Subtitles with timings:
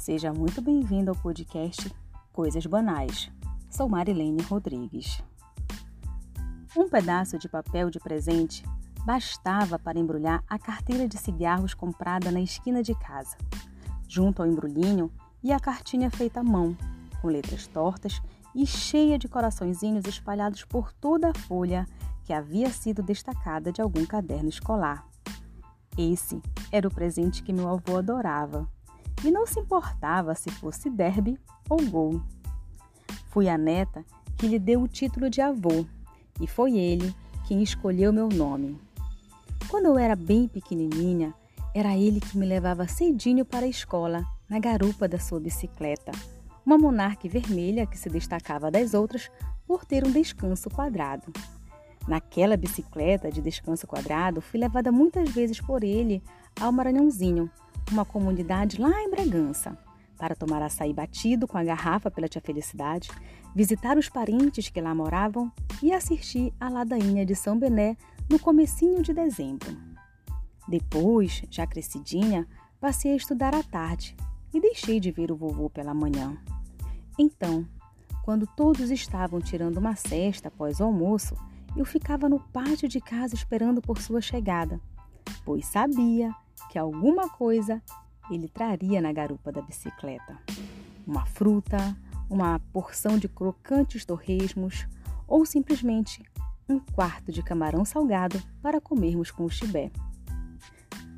[0.00, 1.94] Seja muito bem-vindo ao podcast
[2.32, 3.30] Coisas Banais.
[3.68, 5.22] Sou Marilene Rodrigues.
[6.74, 8.64] Um pedaço de papel de presente
[9.04, 13.36] bastava para embrulhar a carteira de cigarros comprada na esquina de casa.
[14.08, 16.74] Junto ao embrulhinho e a cartinha feita à mão,
[17.20, 18.22] com letras tortas
[18.54, 21.86] e cheia de coraçõezinhos espalhados por toda a folha
[22.24, 25.06] que havia sido destacada de algum caderno escolar.
[25.98, 26.40] Esse
[26.72, 28.66] era o presente que meu avô adorava
[29.24, 31.38] e não se importava se fosse derby
[31.68, 32.22] ou gol.
[33.26, 34.04] Fui a neta
[34.36, 35.84] que lhe deu o título de avô
[36.40, 37.14] e foi ele
[37.46, 38.78] quem escolheu meu nome.
[39.68, 41.34] Quando eu era bem pequenininha,
[41.74, 46.10] era ele que me levava cedinho para a escola, na garupa da sua bicicleta,
[46.66, 49.30] uma monarque vermelha que se destacava das outras
[49.66, 51.32] por ter um descanso quadrado.
[52.08, 56.20] Naquela bicicleta de descanso quadrado, fui levada muitas vezes por ele
[56.60, 57.48] ao Maranhãozinho,
[57.90, 59.76] uma comunidade lá em Bragança,
[60.16, 63.10] para tomar açaí batido com a garrafa pela tia Felicidade,
[63.54, 65.50] visitar os parentes que lá moravam
[65.82, 67.96] e assistir à ladainha de São Bené
[68.28, 69.76] no comecinho de dezembro.
[70.68, 72.46] Depois, já crescidinha,
[72.80, 74.16] passei a estudar à tarde
[74.52, 76.36] e deixei de ver o vovô pela manhã.
[77.18, 77.66] Então,
[78.22, 81.34] quando todos estavam tirando uma cesta após o almoço,
[81.76, 84.80] eu ficava no pátio de casa esperando por sua chegada,
[85.44, 86.34] pois sabia
[86.68, 87.82] que alguma coisa
[88.30, 90.38] ele traria na garupa da bicicleta.
[91.06, 91.96] Uma fruta,
[92.28, 94.86] uma porção de crocantes torresmos
[95.26, 96.22] ou simplesmente
[96.68, 99.90] um quarto de camarão salgado para comermos com o chibé.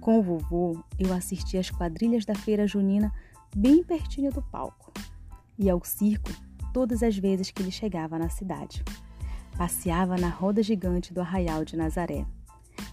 [0.00, 3.12] Com o vovô, eu assisti às quadrilhas da feira junina
[3.54, 4.90] bem pertinho do palco
[5.58, 6.30] e ao circo
[6.72, 8.82] todas as vezes que ele chegava na cidade.
[9.56, 12.24] Passeava na roda gigante do arraial de Nazaré.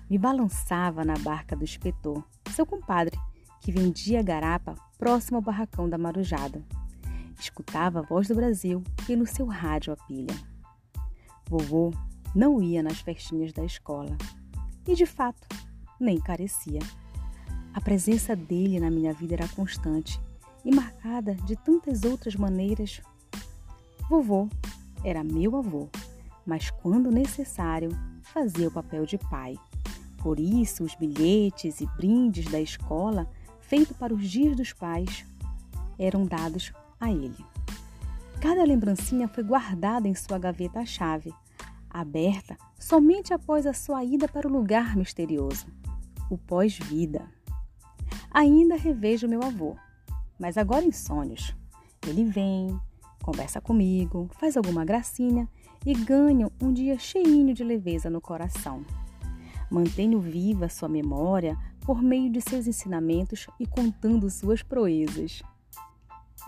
[0.10, 3.18] Me balançava na barca do espetor seu compadre,
[3.62, 6.64] que vendia garapa próximo ao barracão da Marujada.
[7.40, 10.36] Escutava a voz do Brasil pelo seu rádio a pilha.
[11.50, 11.92] Vovô
[12.36, 14.18] não ia nas festinhas da escola
[14.88, 15.48] e, de fato,
[16.00, 16.80] nem carecia.
[17.74, 20.20] A presença dele na minha vida era constante
[20.66, 23.02] e marcada de tantas outras maneiras.
[24.10, 24.50] Vovô
[25.04, 25.88] era meu avô,
[26.46, 27.90] mas quando necessário,
[28.22, 29.56] fazia o papel de pai.
[30.20, 33.30] Por isso, os bilhetes e brindes da escola,
[33.62, 35.26] feito para os dias dos pais,
[35.98, 37.46] eram dados a ele.
[38.42, 41.34] Cada lembrancinha foi guardada em sua gaveta à chave,
[41.90, 45.68] aberta somente após a sua ida para o lugar misterioso,
[46.30, 47.30] o pós-vida.
[48.32, 49.76] Ainda revejo meu avô,
[50.40, 51.56] mas agora em sonhos.
[52.08, 52.80] Ele vem,
[53.22, 55.48] conversa comigo, faz alguma gracinha
[55.86, 58.86] e ganho um dia cheinho de leveza no coração.
[59.70, 65.42] Mantenho viva sua memória por meio de seus ensinamentos e contando suas proezas.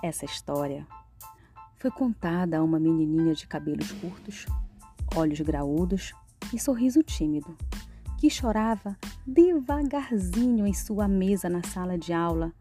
[0.01, 0.87] Essa história
[1.77, 4.45] foi contada a uma menininha de cabelos curtos,
[5.15, 6.13] olhos graúdos
[6.53, 7.55] e sorriso tímido,
[8.17, 12.51] que chorava devagarzinho em sua mesa na sala de aula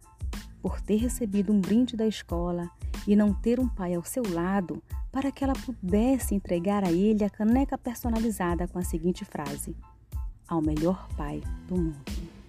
[0.63, 2.71] por ter recebido um brinde da escola
[3.07, 7.25] e não ter um pai ao seu lado para que ela pudesse entregar a ele
[7.25, 9.75] a caneca personalizada com a seguinte frase:
[10.51, 12.40] ao melhor pai do mundo.